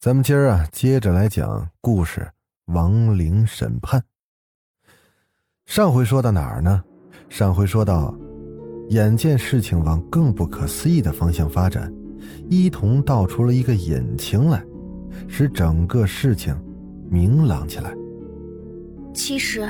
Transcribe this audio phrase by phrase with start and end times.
[0.00, 2.20] 咱们今儿啊，接着来讲故事
[2.72, 4.00] 《亡灵审判》。
[5.66, 6.84] 上回说到哪儿呢？
[7.28, 8.16] 上回说到，
[8.90, 11.92] 眼见事情往更不可思议的方向发展，
[12.48, 14.64] 一同道出了一个隐情来，
[15.26, 16.56] 使整个事情
[17.10, 17.92] 明朗起来。
[19.12, 19.68] 其实，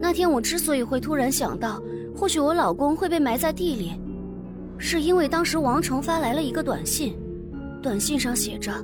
[0.00, 1.80] 那天我之所以会突然想到，
[2.16, 3.92] 或许我老公会被埋在地里，
[4.76, 7.16] 是因为当时王成发来了一个短信，
[7.80, 8.74] 短信上写着。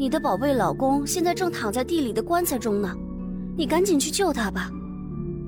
[0.00, 2.94] 你的宝贝老公现在正躺在地里的棺材中呢，
[3.56, 4.70] 你赶紧去救他吧。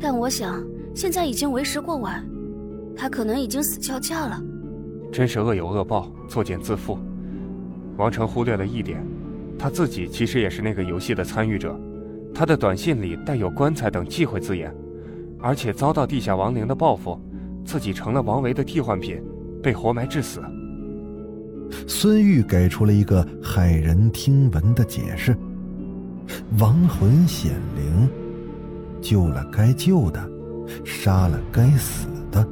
[0.00, 0.60] 但我想
[0.92, 2.28] 现在已经为时过晚，
[2.96, 4.42] 他可能已经死翘翘了。
[5.12, 6.98] 真是恶有恶报，作茧自缚。
[7.96, 9.06] 王成忽略了一点，
[9.56, 11.78] 他自己其实也是那个游戏的参与者。
[12.34, 14.74] 他的短信里带有“棺材”等忌讳字眼，
[15.38, 17.16] 而且遭到地下亡灵的报复，
[17.64, 19.22] 自己成了王维的替换品，
[19.62, 20.40] 被活埋致死。
[21.86, 25.36] 孙玉给出了一个骇人听闻的解释：
[26.58, 28.08] 亡魂显灵，
[29.00, 30.30] 救了该救的，
[30.84, 32.46] 杀了该死的，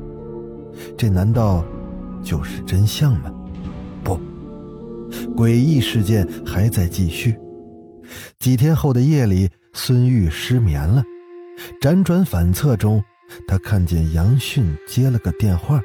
[0.96, 1.64] 这难道
[2.22, 3.32] 就是真相吗？
[4.02, 4.18] 不，
[5.36, 7.36] 诡异事件还在继续。
[8.38, 11.04] 几天后的夜里，孙玉失眠了，
[11.80, 13.02] 辗转反侧中，
[13.46, 15.80] 他看见杨迅接了个电话。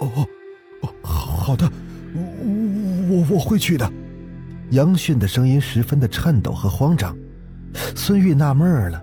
[0.00, 0.26] 哦，
[0.82, 1.70] 哦，好的。
[2.14, 3.90] 我我会去的。
[4.70, 7.16] 杨迅的声音十分的颤抖和慌张。
[7.94, 9.02] 孙玉纳闷了，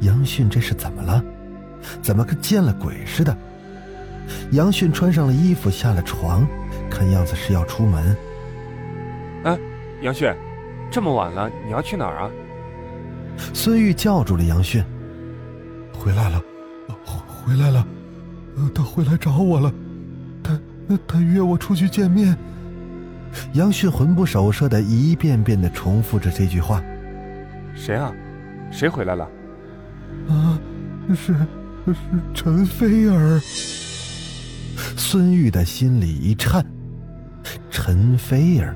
[0.00, 1.22] 杨迅这是怎么了？
[2.02, 3.36] 怎么跟见了鬼似的？
[4.52, 6.46] 杨迅穿上了衣服，下了床，
[6.90, 8.16] 看样子是要出门。
[9.44, 9.58] 哎，
[10.02, 10.34] 杨迅，
[10.90, 12.30] 这么晚了，你要去哪儿啊？
[13.54, 14.84] 孙玉叫住了杨迅。
[15.92, 16.42] 回来了，
[17.26, 17.86] 回来了，
[18.74, 19.72] 他回来找我了，
[20.88, 22.36] 他他约我出去见面。
[23.52, 26.82] 杨旭魂不守舍的一遍遍的重复着这句话
[27.74, 28.12] ：“谁啊？
[28.70, 29.28] 谁回来了？”
[30.28, 30.58] 啊，
[31.10, 31.34] 是
[31.86, 31.94] 是
[32.32, 33.40] 陈菲儿。
[34.96, 36.64] 孙玉的心里一颤。
[37.70, 38.74] 陈菲儿，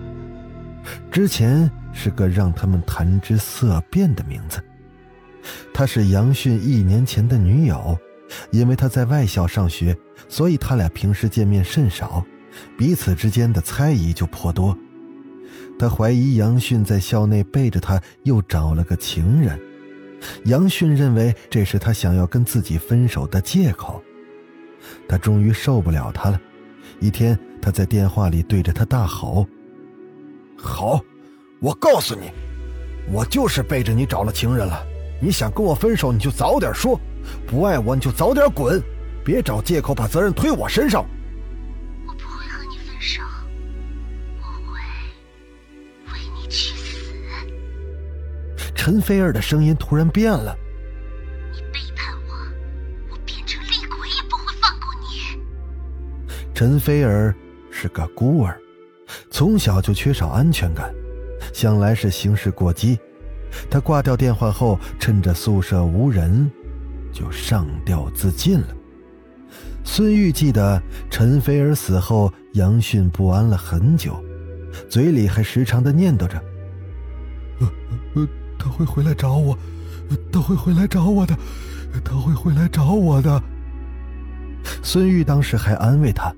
[1.10, 4.62] 之前是个让他们谈之色变的名字。
[5.72, 7.98] 她是杨迅一年前的女友，
[8.50, 9.96] 因为他在外校上学，
[10.28, 12.24] 所以他俩平时见面甚少。
[12.76, 14.76] 彼此之间的猜疑就颇多，
[15.78, 19.58] 他怀疑杨迅在校内背着他又找了个情人，
[20.46, 24.02] 杨迅认为这是他想要跟自己分手的借口。
[25.08, 26.40] 他终于受不了他了，
[26.98, 29.46] 一天他在电话里对着他大吼
[30.58, 31.00] ：“好，
[31.60, 32.32] 我告诉你，
[33.12, 34.82] 我就是背着你找了情人了。
[35.22, 36.98] 你想跟我分手，你就早点说；
[37.46, 38.82] 不爱我，你就早点滚，
[39.24, 41.04] 别找借口把责任推我身上。”
[42.06, 43.22] 我不会和你分手，
[44.40, 44.78] 我会
[46.12, 47.12] 为你去死
[48.74, 50.56] 陈菲儿的声音突然变了
[51.52, 52.32] ：“你背叛我，
[53.10, 55.38] 我变成厉鬼也不会放过你。”
[56.54, 57.34] 陈菲儿
[57.70, 58.58] 是个孤儿，
[59.30, 60.92] 从小就缺少安全感，
[61.52, 62.98] 想来是行事过激。
[63.68, 66.50] 他挂掉电话后，趁着宿舍无人，
[67.20, 68.68] 就上吊自尽了。
[69.84, 74.24] 孙玉记得陈菲儿死后，杨迅不安了很久，
[74.88, 76.42] 嘴里还时常的念叨着
[77.60, 77.70] ：“呃
[78.14, 78.28] 呃。”
[78.62, 79.58] 他会回来找我，
[80.30, 81.34] 他会回来找我的，
[82.04, 83.42] 他会回来找我的。
[84.82, 86.30] 孙玉当时还安慰他：“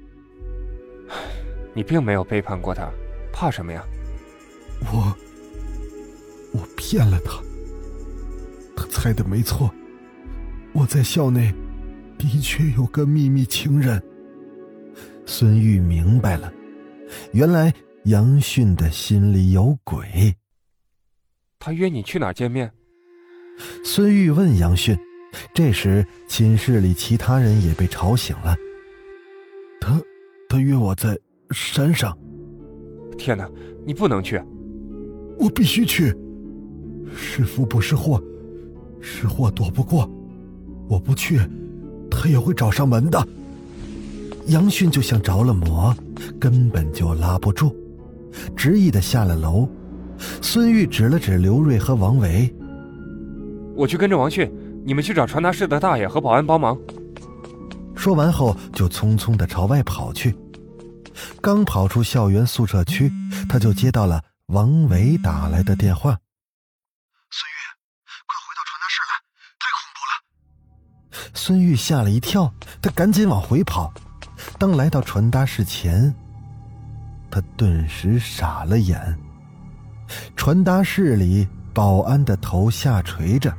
[1.75, 2.89] 你并没有背叛过他，
[3.33, 3.85] 怕什么呀？”
[4.93, 5.13] 我，
[6.53, 7.41] 我骗了他。
[8.77, 9.69] 他猜的没错，
[10.73, 11.53] 我在校内
[12.17, 14.03] 的确有个秘密情人。
[15.27, 16.53] 孙玉明白了，
[17.33, 17.73] 原来
[18.05, 20.35] 杨迅的心里有鬼。
[21.59, 22.73] 他约你去哪儿见面？
[23.85, 24.99] 孙玉问杨迅。
[25.55, 28.55] 这时，寝室里其他人也被吵醒了。
[29.81, 29.99] 他，
[30.49, 31.19] 他约我在
[31.51, 32.17] 山上。
[33.17, 33.49] 天哪，
[33.87, 34.43] 你不能去！
[35.39, 36.15] 我必须去。
[37.15, 38.23] 是福不是祸，
[39.01, 40.11] 是祸躲不过。
[40.89, 41.41] 我不去，
[42.11, 43.27] 他也会找上门的。
[44.47, 45.95] 杨迅就像着了魔，
[46.41, 47.75] 根本就拉不住，
[48.57, 49.69] 执意的下了楼。
[50.41, 52.53] 孙玉指了指刘瑞和王维
[53.75, 54.51] ：“我去跟着王迅，
[54.85, 56.79] 你们去找传达室的大爷和保安帮忙。”
[57.95, 60.35] 说完后，就匆匆的朝外跑去。
[61.41, 63.11] 刚跑出校园宿舍区，
[63.49, 66.19] 他就接到了王维打来的电话
[67.31, 67.62] ：“孙玉，
[71.45, 73.93] 孙玉吓了一跳，他赶紧往回跑。
[74.61, 76.15] 当来到传达室前，
[77.29, 79.19] 他顿时傻了眼。
[80.37, 83.53] 传达室里，保安的头下垂着，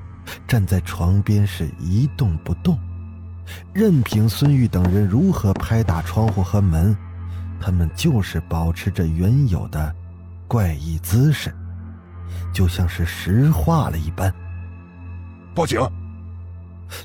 [0.47, 2.79] 站在床边是一动不动。
[3.73, 6.95] 任凭孙玉等人如何拍打窗户和门，
[7.59, 9.93] 他们就是保持着原有的
[10.47, 11.53] 怪异姿势，
[12.53, 14.33] 就像是石化了一般。
[15.53, 15.77] 报警！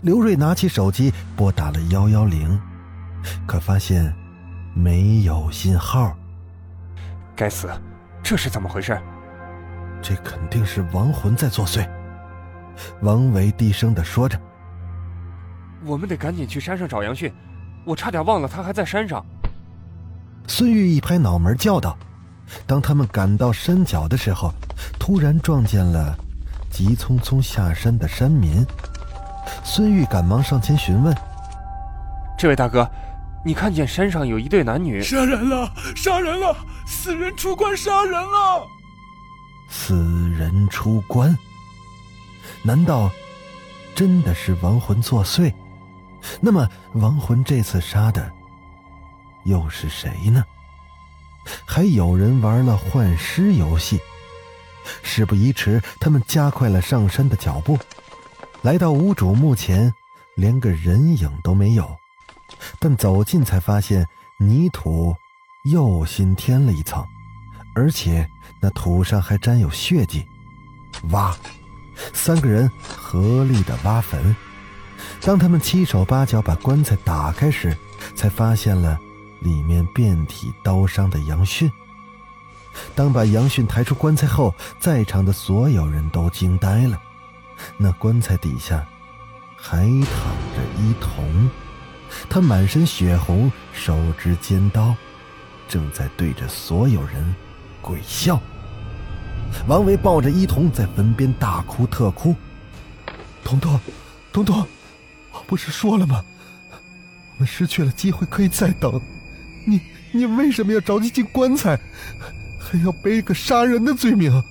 [0.02, 2.60] 刘瑞拿起手机拨打了幺幺零，
[3.46, 4.14] 可发现
[4.74, 6.16] 没有信号。
[7.34, 7.68] 该死，
[8.22, 9.00] 这是怎么回事？
[10.00, 11.88] 这肯定是亡魂在作祟。
[13.02, 14.38] 王维低声的说着。
[15.84, 17.32] 我们得赶紧去山上找杨迅，
[17.84, 19.24] 我差点忘了他还在山上。
[20.46, 21.96] 孙玉一拍脑门叫道
[22.66, 24.52] ：“当他们赶到山脚的时候，
[24.98, 26.16] 突然撞见了
[26.70, 28.64] 急匆匆下山的山民。”
[29.62, 31.14] 孙玉赶忙上前询问
[32.38, 32.88] ：“这位大哥，
[33.44, 35.02] 你看见山上有一对男女？
[35.02, 35.72] 杀人了！
[35.94, 36.56] 杀人了！
[36.86, 38.66] 死人出关杀人了！
[39.68, 39.94] 死
[40.30, 41.36] 人出关？
[42.62, 43.10] 难道
[43.94, 45.52] 真的是亡魂作祟？”
[46.40, 48.28] 那么，亡魂这次杀的
[49.44, 50.44] 又是谁呢？
[51.64, 54.00] 还有人玩了幻尸游戏。
[55.02, 57.78] 事不宜迟，他们加快了上山的脚步，
[58.62, 59.92] 来到无主墓前，
[60.34, 61.96] 连个人影都没有。
[62.78, 64.06] 但走近才发现，
[64.38, 65.14] 泥土
[65.70, 67.06] 又新添了一层，
[67.74, 68.28] 而且
[68.60, 70.26] 那土上还沾有血迹。
[71.10, 71.36] 挖，
[72.12, 74.34] 三个人合力的挖坟。
[75.20, 77.76] 当他们七手八脚把棺材打开时，
[78.16, 78.98] 才发现了
[79.40, 81.70] 里面遍体刀伤的杨迅。
[82.94, 87.00] 当把杨迅抬出棺材后，在场的所有人都惊呆了。
[87.76, 88.86] 那棺材底下
[89.56, 91.50] 还躺着伊童，
[92.28, 94.94] 他满身血红，手执尖刀，
[95.68, 97.34] 正在对着所有人
[97.80, 98.40] 鬼笑。
[99.66, 102.34] 王维抱着伊童在坟边大哭特哭
[103.42, 103.80] ：“童童，
[104.32, 104.66] 童童！”
[105.32, 106.22] 我不是说了吗？
[107.34, 109.00] 我们失去了机会可以再等。
[109.66, 109.80] 你
[110.12, 111.78] 你为什么要着急进棺材，
[112.58, 114.42] 还要背个杀人的罪名？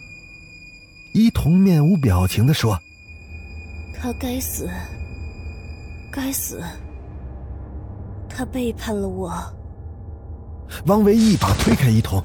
[1.12, 2.82] 一童面无表情的说
[4.00, 4.70] ：“他该死，
[6.12, 6.62] 该死，
[8.30, 9.34] 他背叛了我。”
[10.86, 12.22] 王维一把推开伊童：“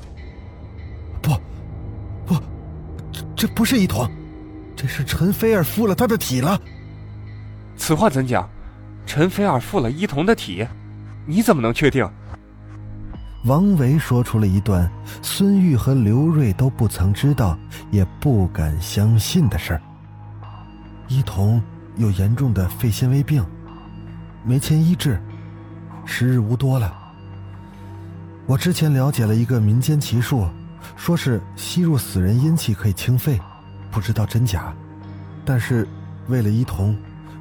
[1.22, 1.30] 不，
[2.26, 2.34] 不，
[3.10, 4.08] 这这不是伊童，
[4.76, 6.60] 这是陈菲儿附了他的体了。”
[7.76, 8.48] 此话怎讲？
[9.04, 10.66] 陈菲儿附了伊童的体，
[11.26, 12.08] 你怎么能确定？
[13.44, 14.88] 王维说出了一段
[15.20, 17.58] 孙玉和刘瑞都不曾知道，
[17.90, 19.82] 也不敢相信的事儿。
[21.12, 21.62] 一童
[21.96, 23.44] 有严重的肺纤维病，
[24.44, 25.20] 没钱医治，
[26.06, 26.90] 时日无多了。
[28.46, 30.48] 我之前了解了一个民间奇术，
[30.96, 33.38] 说是吸入死人阴气可以清肺，
[33.90, 34.72] 不知道真假。
[35.44, 35.86] 但是
[36.28, 36.96] 为了一童。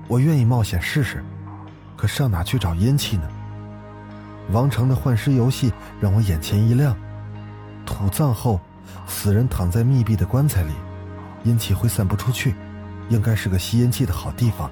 [0.07, 1.23] 我愿意冒险试试，
[1.95, 3.23] 可上哪去找阴气呢？
[4.51, 6.93] 王成的幻尸游戏让我眼前一亮。
[7.85, 8.59] 土葬后，
[9.07, 10.73] 死人躺在密闭的棺材里，
[11.45, 12.53] 阴气会散不出去，
[13.11, 14.71] 应该是个吸阴气的好地方。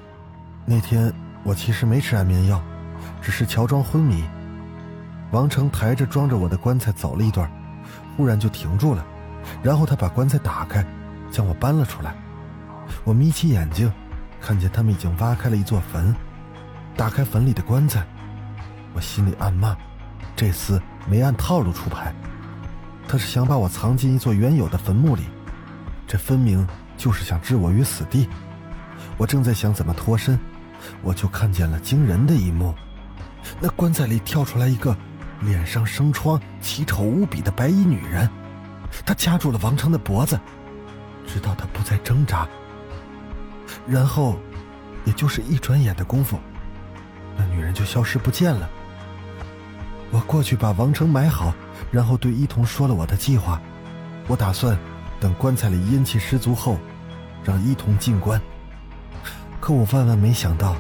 [0.66, 2.62] 那天我其实没吃安眠药，
[3.22, 4.24] 只是乔装昏迷。
[5.32, 7.52] 王成抬着装着我的棺材走了一段，
[8.16, 9.06] 忽然就停住了，
[9.62, 10.86] 然后他把棺材打开，
[11.30, 12.16] 将我搬了出来。
[13.04, 13.92] 我眯起眼睛。
[14.42, 16.16] 看见他们已经挖开了一座坟，
[16.96, 18.08] 打开坟里的棺材，
[18.94, 19.76] 我心里暗骂：
[20.34, 20.80] 这厮
[21.10, 22.16] 没按套路出牌，
[23.06, 25.24] 他是想把我藏进一座原有的坟墓里，
[26.08, 26.66] 这分明
[27.00, 28.28] 就是想置我于死地。
[29.18, 30.38] 我正在想怎么脱身，
[31.02, 32.76] 我就看见了惊人的一幕：
[33.62, 34.96] 那棺材里跳出来一个
[35.40, 38.30] 脸上生疮、奇丑无比的白衣女人，
[39.06, 40.38] 她掐住了王成的脖子，
[41.26, 42.46] 直到他不再挣扎。
[43.88, 44.38] 然后，
[45.06, 46.38] 也就是一转眼的功夫，
[47.38, 48.70] 那女人就消失不见了。
[50.12, 51.54] 我过去把王成埋好，
[51.92, 53.62] 然后对一童说了我的计划。
[54.28, 54.78] 我打算
[55.20, 56.78] 等棺材里阴气十足后，
[57.44, 58.40] 让一童进棺。
[59.60, 60.76] 可我万万没想到，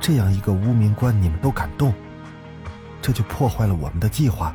[0.00, 1.94] 这样一个无名棺你们都敢动，
[3.00, 4.54] 这就破坏了我们的计划。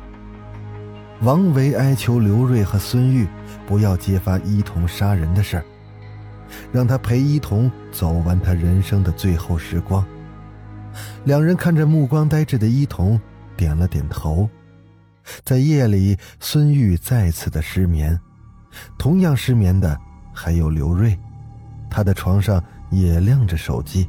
[1.22, 3.26] 王维哀求刘瑞和孙玉
[3.66, 5.64] 不要揭发伊童杀人的事儿，
[6.72, 10.04] 让他陪伊童走完他人生的最后时光。
[11.24, 13.18] 两人看着目光呆滞的伊童，
[13.56, 14.48] 点了点头。
[15.44, 18.20] 在夜里，孙玉再次的失眠，
[18.98, 19.98] 同样失眠的
[20.32, 21.18] 还有刘瑞，
[21.90, 24.08] 他的床上也亮着手机。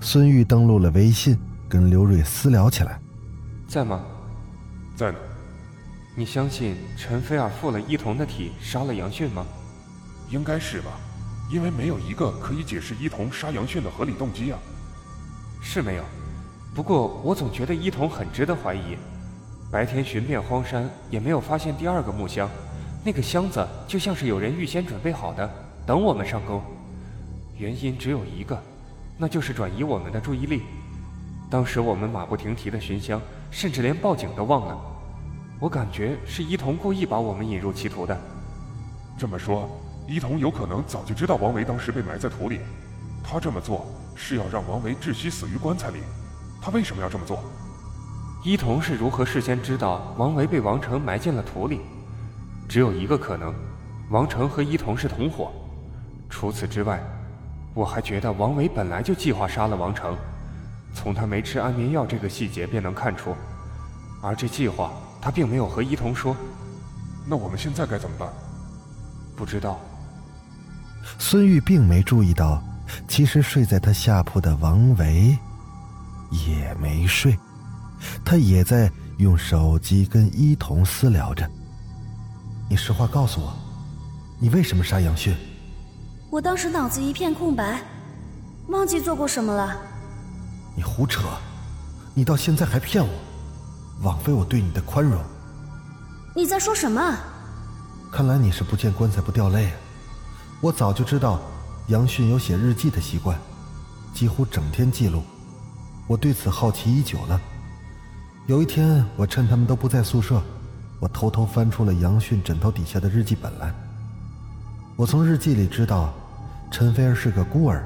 [0.00, 3.00] 孙玉登录了微信，跟刘瑞私聊起来
[3.68, 4.02] ：“在吗？
[4.94, 5.18] 在呢。
[6.14, 9.44] 你相信陈菲儿附了伊童的体，杀了杨迅吗？
[10.30, 10.92] 应该是吧，
[11.52, 14.58] 因为没有一个可以解释伊童杀杨迅的合理动机啊。
[15.60, 16.04] 是没有，
[16.74, 18.96] 不过我总觉得伊童很值得怀疑。
[19.70, 22.48] 白天寻遍荒山，也没有发现第二个木箱，
[23.06, 25.48] 那个箱子就像是有人预先准备好的，
[25.86, 26.60] 等我们上钩。
[27.56, 28.60] 原因只有一个，
[29.16, 30.62] 那就是转移我们的注意力。
[31.48, 34.76] 当时我们马不停蹄的寻香，甚至连报警都忘了。
[35.60, 38.20] 我感觉是伊童故意把我们引入歧途的。
[39.16, 39.70] 这么说，
[40.08, 42.58] 伊童有可能早就知道王维当时被埋在土里，
[43.22, 43.86] 他这么做
[44.16, 45.98] 是要让王维窒息死于棺材里。
[46.60, 47.38] 他为什么要这么做？
[48.44, 51.82] 伊童是如何事先知道王维被王成埋进了土里？
[52.68, 53.54] 只有一个可能，
[54.10, 55.52] 王成和伊童是同伙。
[56.28, 57.00] 除此之外，
[57.74, 60.16] 我还觉得王维本来就计划杀了王成，
[60.94, 63.34] 从他没吃安眠药这个细节便能看出。
[64.22, 66.36] 而这计划他并没有和伊童说。
[67.28, 68.28] 那我们现在该怎么办？
[69.36, 69.78] 不知道。
[71.18, 72.62] 孙玉并没注意到，
[73.06, 75.36] 其实睡在他下铺的王维
[76.30, 77.36] 也没睡。
[78.24, 81.48] 他也在用手机跟伊童私聊着。
[82.68, 83.54] 你实话告诉我，
[84.40, 85.36] 你为什么杀杨迅？
[86.30, 87.80] 我当时脑子一片空白，
[88.68, 89.76] 忘记做过什么了。
[90.74, 91.22] 你胡扯！
[92.12, 93.10] 你到现在还骗我，
[94.02, 95.22] 枉费我对你的宽容。
[96.34, 97.16] 你在说什么？
[98.10, 99.72] 看来你是不见棺材不掉泪。
[100.60, 101.40] 我早就知道
[101.88, 103.38] 杨迅有写日记的习惯，
[104.12, 105.22] 几乎整天记录。
[106.08, 107.40] 我对此好奇已久了。
[108.46, 110.42] 有一天，我趁他们都不在宿舍，
[110.98, 113.72] 我偷偷翻出了杨迅枕头底下的日记本来。
[114.96, 116.14] 我从日记里知道，
[116.70, 117.84] 陈菲儿是个孤儿，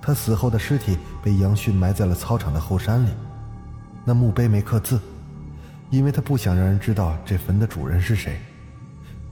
[0.00, 3.10] 她死后的尸体被杨迅埋在了操场的后山里。
[4.04, 4.98] 那墓碑没刻字，
[5.90, 8.40] 因为他不想让人知道这坟的主人是谁。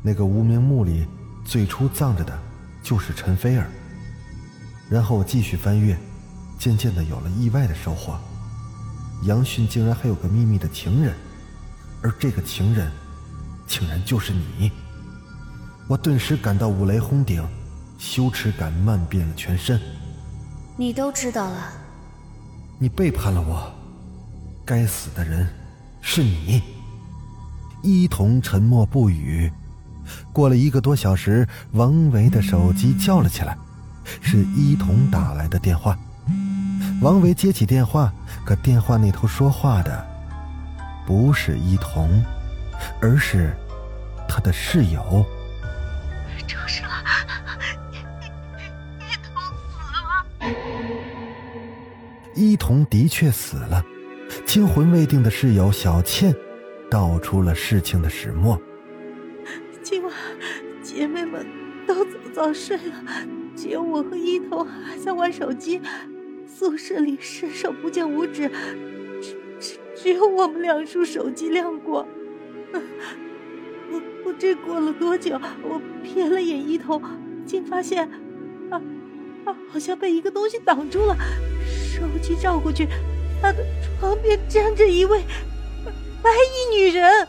[0.02, 1.06] 那个无名墓里
[1.44, 2.38] 最初葬着的，
[2.82, 3.66] 就是陈菲儿。
[4.88, 5.98] 然后我继续翻阅，
[6.58, 8.16] 渐渐的有了意外的收获。
[9.24, 11.12] 杨迅竟然还有个秘密的情人，
[12.02, 12.90] 而这个情人，
[13.66, 14.70] 竟然就是你。
[15.86, 17.46] 我顿时感到五雷轰顶，
[17.98, 19.80] 羞耻感漫遍了全身。
[20.76, 21.72] 你都知道了，
[22.78, 23.70] 你背叛了我，
[24.64, 25.46] 该死的人，
[26.00, 26.62] 是你。
[27.82, 29.50] 一童沉默不语。
[30.32, 33.56] 过了一个多小时，王维的手机叫了起来，
[34.20, 35.98] 是一童打来的电话。
[37.00, 38.12] 王维接起电话。
[38.42, 40.06] 可电话那头说话的
[41.10, 42.22] 不是伊童，
[43.02, 43.52] 而是
[44.28, 45.26] 他的室友。
[46.46, 46.88] 出事了，
[49.00, 50.46] 伊童死了。
[52.32, 53.84] 伊童的确死了，
[54.46, 56.32] 惊魂未定的室友小倩
[56.88, 58.56] 道出了事情的始末。
[59.82, 60.12] 今晚
[60.80, 61.44] 姐妹们
[61.88, 62.94] 都早早睡了，
[63.56, 65.82] 只有我和伊童还在玩手机。
[66.46, 68.48] 宿舍里伸手不见五指，
[70.02, 72.06] 只有我们两束手机亮过。
[73.90, 77.02] 不不知过了多久，我瞥了眼伊童，
[77.44, 78.08] 竟发现，
[78.70, 78.80] 啊
[79.44, 81.16] 啊，好像被一个东西挡住了。
[81.68, 82.86] 手机照过去，
[83.42, 83.62] 他的
[83.98, 85.22] 床边站着一位
[86.22, 87.28] 白衣女人，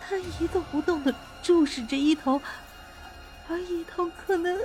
[0.00, 1.12] 她一动不动的
[1.42, 2.40] 注视着伊童，
[3.48, 4.56] 而伊童可能。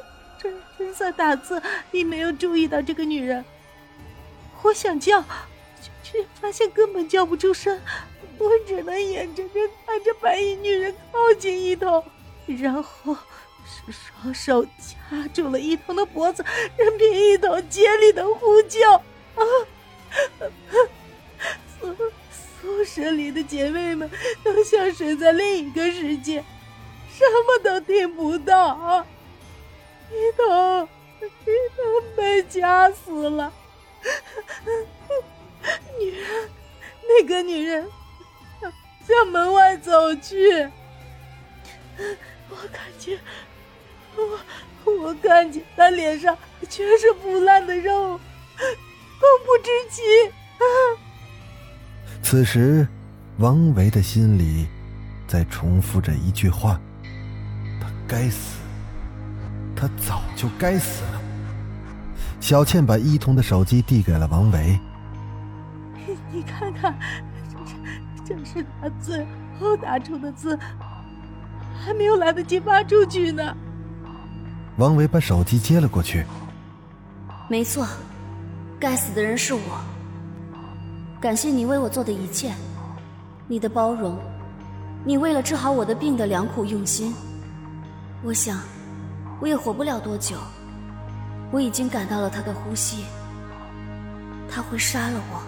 [0.41, 1.61] 正正在打字，
[1.91, 3.43] 并没有注意到这个女人。
[4.61, 5.21] 我想叫，
[6.11, 7.79] 却发现根本叫不出声。
[8.37, 12.03] 我只能眼睁睁看着白衣女人靠近一头，
[12.47, 13.15] 然后
[13.65, 16.43] 是双手掐住了一头的脖子，
[16.77, 18.79] 任凭一头竭力的呼救。
[18.91, 19.41] 啊！
[21.79, 21.95] 宿
[22.61, 24.09] 宿舍里的姐妹们
[24.43, 26.43] 都像睡在另一个世界，
[27.11, 29.05] 什么都听不到。
[30.09, 30.87] 一头，
[31.21, 31.25] 一
[31.75, 33.53] 头被掐死了。
[35.99, 36.49] 女人，
[37.07, 37.85] 那个女人
[39.05, 40.69] 向门外走去。
[42.49, 43.19] 我看见，
[44.15, 46.35] 我我看见她脸上
[46.69, 48.19] 全是腐烂的肉，恐
[49.45, 50.01] 怖之极。
[52.23, 52.87] 此时，
[53.37, 54.67] 王维的心里
[55.27, 56.79] 在重复着一句话
[57.81, 58.57] ：“他该死，
[59.75, 61.21] 他早就该死了。”
[62.41, 64.79] 小倩把伊童的手机递给了王维。
[66.31, 66.95] 你看看，
[68.25, 69.25] 这这是他最
[69.59, 70.57] 后打出的字，
[71.83, 73.55] 还没有来得及发出去呢。
[74.77, 76.25] 王维把手机接了过去。
[77.49, 77.87] 没错，
[78.79, 79.61] 该死的人是我。
[81.19, 82.53] 感谢你为我做的一切，
[83.47, 84.17] 你的包容，
[85.03, 87.13] 你为了治好我的病的良苦用心。
[88.23, 88.59] 我想，
[89.41, 90.37] 我也活不了多久。
[91.51, 93.03] 我已经感到了他的呼吸，
[94.47, 95.41] 他会杀了我。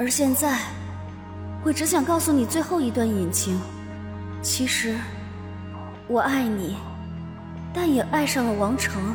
[0.00, 0.60] 而现在，
[1.62, 3.60] 我只想告诉你最后一段隐情。
[4.40, 4.96] 其实，
[6.08, 6.78] 我爱你，
[7.74, 9.14] 但也爱上了王成，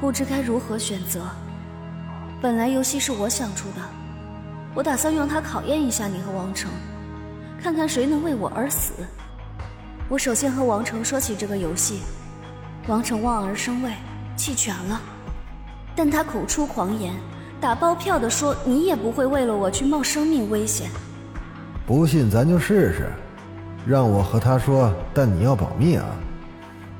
[0.00, 1.22] 不知该如何选择。
[2.42, 3.82] 本来游戏是我想出的，
[4.74, 6.68] 我打算用它考验一下你和王成，
[7.62, 8.92] 看看谁能为我而死。
[10.08, 12.00] 我首先和王成说起这个游戏，
[12.88, 13.92] 王成望而生畏。
[14.36, 15.00] 弃权了，
[15.94, 17.14] 但他口出狂言，
[17.60, 20.90] 打包票的说你也不会为了我去冒生命危险。
[21.86, 23.10] 不信咱就试试，
[23.86, 26.04] 让我和他说，但你要保密啊！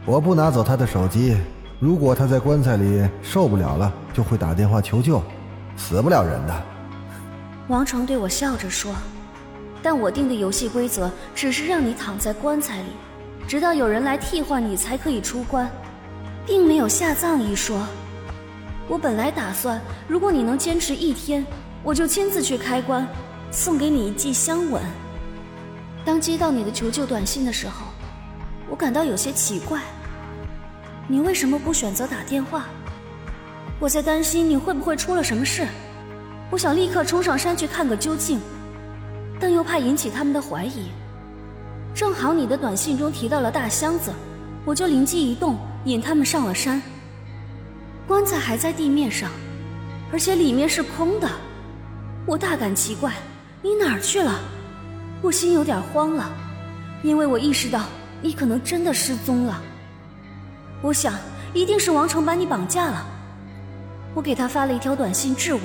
[0.04, 1.36] 我不拿走他的手机，
[1.80, 5.22] 如果他在棺材里受不了了，就会打电话求救，
[5.76, 6.62] 死不了人的。
[7.68, 8.94] 王成对我笑着说
[9.82, 12.88] ：“但我定的游戏规则只是让你躺在棺材里，
[13.48, 15.68] 直到有人来替换你才可以出关。”
[16.46, 17.76] 并没有下葬一说。
[18.88, 21.44] 我本来打算，如果你能坚持一天，
[21.82, 23.06] 我就亲自去开棺，
[23.50, 24.82] 送给你一记香吻。
[26.04, 27.86] 当接到你的求救短信的时候，
[28.70, 29.80] 我感到有些奇怪。
[31.08, 32.66] 你为什么不选择打电话？
[33.80, 35.66] 我在担心你会不会出了什么事。
[36.50, 38.40] 我想立刻冲上山去看个究竟，
[39.40, 40.90] 但又怕引起他们的怀疑。
[41.92, 44.12] 正好你的短信中提到了大箱子，
[44.64, 45.58] 我就灵机一动。
[45.86, 46.82] 引他们上了山，
[48.06, 49.30] 棺材还在地面上，
[50.12, 51.28] 而且里面是空的。
[52.24, 53.12] 我大感奇怪，
[53.62, 54.38] 你哪儿去了？
[55.22, 56.30] 我心有点慌了，
[57.02, 57.86] 因为我意识到
[58.22, 59.60] 你可能真的失踪了。
[60.82, 61.14] 我想，
[61.52, 63.04] 一定是王成把你绑架了。
[64.14, 65.62] 我给他发了一条短信质问，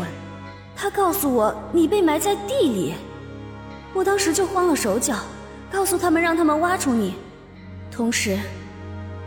[0.76, 2.96] 他告诉我你被埋在地里。
[3.94, 5.18] 我当时就慌了手脚，
[5.72, 7.14] 告诉他们让他们挖出你，
[7.92, 8.40] 同时。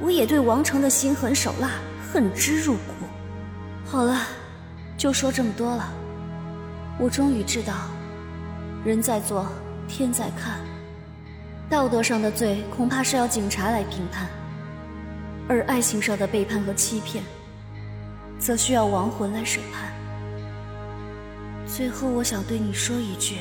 [0.00, 1.70] 我也对王成的心狠手辣
[2.12, 3.03] 恨之入骨。
[3.85, 4.27] 好了，
[4.97, 5.92] 就说这么多了。
[6.99, 7.75] 我终于知道，
[8.85, 9.47] 人在做，
[9.87, 10.59] 天在看。
[11.70, 14.29] 道德上的罪恐怕是要警察来评判，
[15.49, 17.23] 而爱情上的背叛和欺骗，
[18.38, 19.92] 则需要亡魂来审判。
[21.66, 23.38] 最后，我想对你说一句：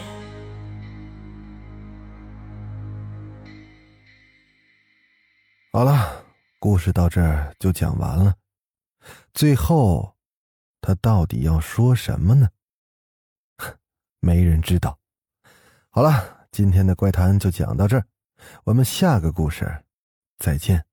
[5.71, 6.21] 好了。
[6.59, 8.33] 故事到这儿就讲完了，
[9.33, 10.12] 最后，
[10.85, 12.49] 他到底要说什么呢？
[14.19, 14.99] 没人知道。
[15.89, 18.05] 好了，今天的怪谈就讲到这儿，
[18.65, 19.85] 我们下个故事
[20.37, 20.85] 再见。